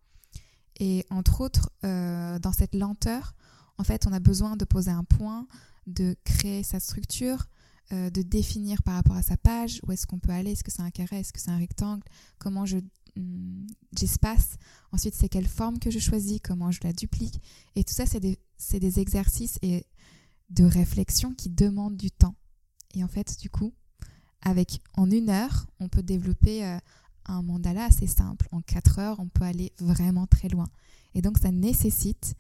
[0.80, 3.34] Et entre autres, euh, dans cette lenteur,
[3.78, 5.48] en fait, on a besoin de poser un point,
[5.88, 7.46] de créer sa structure,
[7.92, 10.72] euh, de définir par rapport à sa page où est-ce qu'on peut aller, est-ce que
[10.72, 12.04] c'est un carré, est-ce que c'est un rectangle,
[12.38, 12.78] comment je
[13.96, 14.58] j'espace.
[14.92, 17.42] Ensuite, c'est quelle forme que je choisis, comment je la duplique.
[17.76, 19.86] Et tout ça, c'est des, exercices et
[20.50, 22.36] de réflexion qui demandent du temps.
[22.94, 23.74] Et en fait, du coup,
[24.42, 26.78] avec en une heure, on peut développer euh,
[27.26, 28.48] un mandala assez simple.
[28.52, 30.68] En quatre heures, on peut aller vraiment très loin.
[31.14, 32.36] Et donc, ça nécessite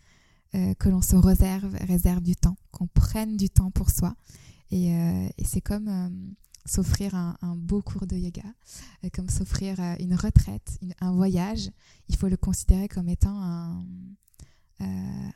[0.55, 4.15] euh, que l'on se réserve, réserve du temps, qu'on prenne du temps pour soi.
[4.71, 8.43] Et, euh, c'est comme s'offrir un, beau cours de yoga,
[9.04, 11.69] euh, comme s'offrir euh, une retraite, un voyage.
[12.10, 13.86] Il faut le considérer comme étant un,
[14.82, 14.86] euh,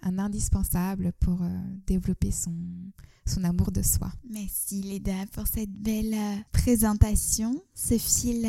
[0.02, 1.40] indispensable pour
[1.86, 4.12] développer son amour de soi.
[4.30, 6.16] Merci Leda pour cette belle
[6.52, 8.48] présentation, ce fil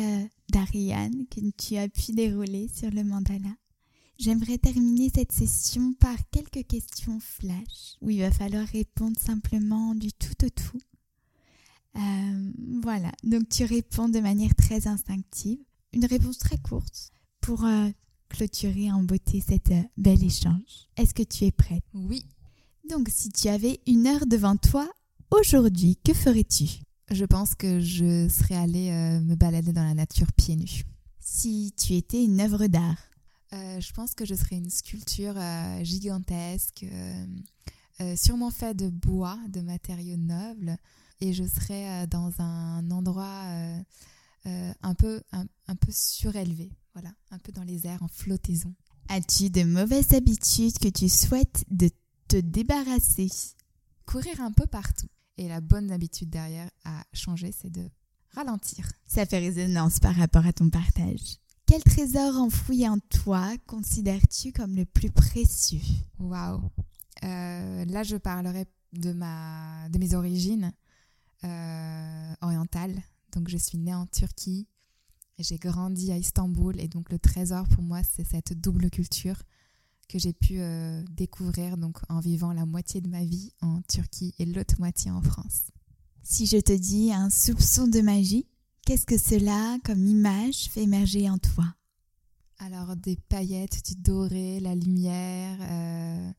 [0.49, 3.53] d'Ariane que tu as pu dérouler sur le mandala.
[4.19, 10.11] J'aimerais terminer cette session par quelques questions flash où il va falloir répondre simplement du
[10.11, 10.79] tout au tout.
[11.97, 12.51] Euh,
[12.83, 15.57] voilà, donc tu réponds de manière très instinctive.
[15.93, 17.89] Une réponse très courte pour euh,
[18.29, 20.87] clôturer en beauté cet euh, bel échange.
[20.95, 21.83] Est-ce que tu es prête?
[21.93, 22.25] Oui.
[22.89, 24.87] Donc si tu avais une heure devant toi
[25.31, 26.65] aujourd'hui, que ferais-tu?
[27.09, 28.91] Je pense que je serais allée
[29.23, 30.83] me balader dans la nature pieds nus.
[31.19, 32.97] Si tu étais une œuvre d'art?
[33.51, 35.35] Je pense que je serais une sculpture
[35.83, 36.85] gigantesque,
[38.15, 40.77] sûrement faite de bois, de matériaux nobles
[41.21, 43.79] et je serais euh, dans un endroit euh,
[44.45, 48.73] euh, un, peu, un, un, peu surélevé, voilà, un peu dans les airs, en flottaison.
[49.09, 51.89] As-tu de mauvaises habitudes que tu souhaites de
[52.27, 53.29] te débarrasser?
[54.05, 55.07] Courir un peu partout.
[55.37, 57.89] Et la bonne habitude derrière à changer, c'est de
[58.31, 58.89] ralentir.
[59.05, 61.37] Ça fait résonance par rapport à ton partage.
[61.67, 65.81] Quel trésor enfoui en toi considères-tu comme le plus précieux?
[66.19, 66.69] Waouh
[67.21, 70.73] Là, je parlerai de, ma, de mes origines
[71.43, 73.01] euh, orientale,
[73.33, 74.67] Donc je suis née en Turquie,
[75.39, 79.41] j'ai grandi à Istanbul et donc le trésor pour moi c'est cette double culture
[80.09, 84.33] que j'ai pu euh, découvrir donc en vivant la moitié de ma vie en Turquie
[84.39, 85.71] et l'autre moitié en France.
[86.23, 88.47] Si je te dis un soupçon de magie,
[88.85, 91.65] qu'est-ce que cela comme image fait émerger en toi?
[92.59, 96.31] Alors des paillettes, du doré, la lumière, euh,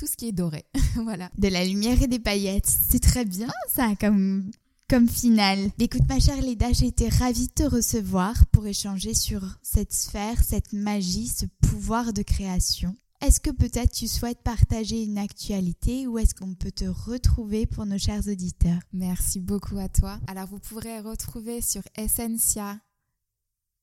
[0.00, 1.30] tout ce qui est doré, voilà.
[1.36, 4.50] De la lumière et des paillettes, c'est très bien ça comme
[4.88, 5.70] comme finale.
[5.78, 10.42] Écoute ma chère Leda, j'ai été ravie de te recevoir pour échanger sur cette sphère,
[10.42, 12.96] cette magie, ce pouvoir de création.
[13.20, 17.84] Est-ce que peut-être tu souhaites partager une actualité ou est-ce qu'on peut te retrouver pour
[17.84, 18.80] nos chers auditeurs?
[18.94, 20.18] Merci beaucoup à toi.
[20.28, 22.80] Alors vous pourrez retrouver sur Essentia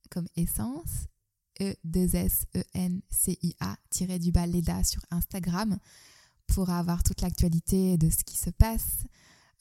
[0.09, 1.05] comme essence
[1.60, 3.78] e 2 s e n c i a
[4.20, 5.78] du bas Leda sur Instagram
[6.47, 9.05] pour avoir toute l'actualité de ce qui se passe.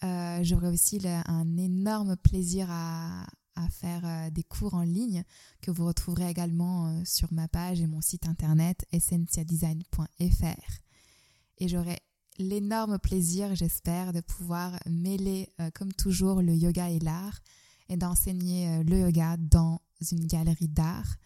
[0.05, 3.27] Euh, j'aurai aussi un énorme plaisir à,
[3.71, 5.25] faire euh, des cours en ligne
[5.63, 10.73] que vous retrouverez également euh, sur ma page et mon site internet essentiadesign.fr.
[11.59, 11.97] Et j'aurai
[12.39, 17.41] l'énorme plaisir, j'espère, de pouvoir mêler, comme toujours, le yoga et l'art
[17.89, 19.81] et d'enseigner le yoga dans
[20.13, 21.17] une galerie d'art.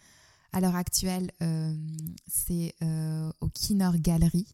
[0.53, 1.31] À l'heure actuelle,
[2.27, 2.75] c'est
[3.39, 4.45] au Kinor Gallery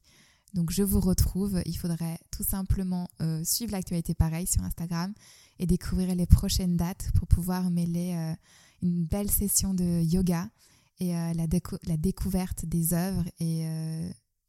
[0.57, 1.61] donc je vous retrouve.
[1.65, 5.13] Il faudrait tout simplement euh, suivre l'actualité pareil sur Instagram
[5.59, 8.33] et découvrir les prochaines dates pour pouvoir mêler euh,
[8.81, 10.49] une belle session de yoga
[10.99, 11.45] et euh, la,
[11.87, 13.65] la, découverte des œuvres et,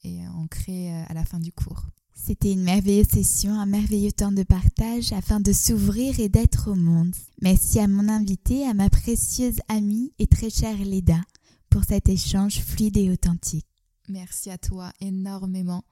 [0.02, 1.82] et en créer à la fin du cours.
[2.14, 6.74] C'était une merveilleuse session, un merveilleux temps de partage afin de s'ouvrir et d'être au
[6.74, 7.14] monde.
[7.42, 11.20] Merci à mon invité, à ma précieuse amie et très chère Leda
[11.70, 13.66] pour cet échange fluide et authentique.
[14.08, 15.84] Merci à toi énormément.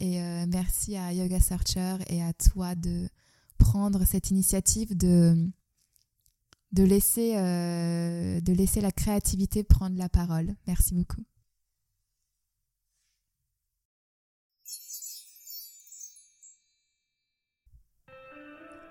[0.00, 3.08] Et euh, merci à Yoga Searcher et à toi de
[3.58, 5.36] prendre cette initiative de,
[6.72, 10.54] de, laisser, euh, de laisser la créativité prendre la parole.
[10.66, 11.24] Merci beaucoup.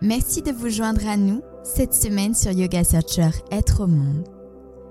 [0.01, 4.36] Merci de vous joindre à nous cette semaine sur Yoga Searcher Être au monde.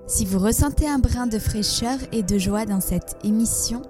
[0.07, 3.81] Si vous ressentez un brin de fraîcheur et de joie dans cette émission,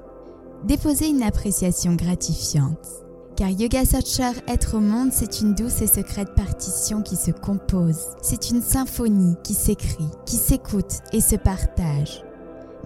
[0.64, 2.88] déposez une appréciation gratifiante.
[3.36, 8.00] Car Yoga Searcher Être au monde, c'est une douce et secrète partition qui se compose.
[8.24, 12.24] C'est une symphonie qui s'écrit, qui s'écoute et se partage.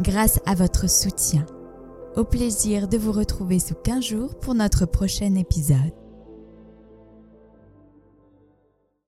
[0.02, 1.46] Grâce à votre soutien.
[2.18, 6.01] Au plaisir de vous retrouver sous 15 jours pour notre prochain épisode.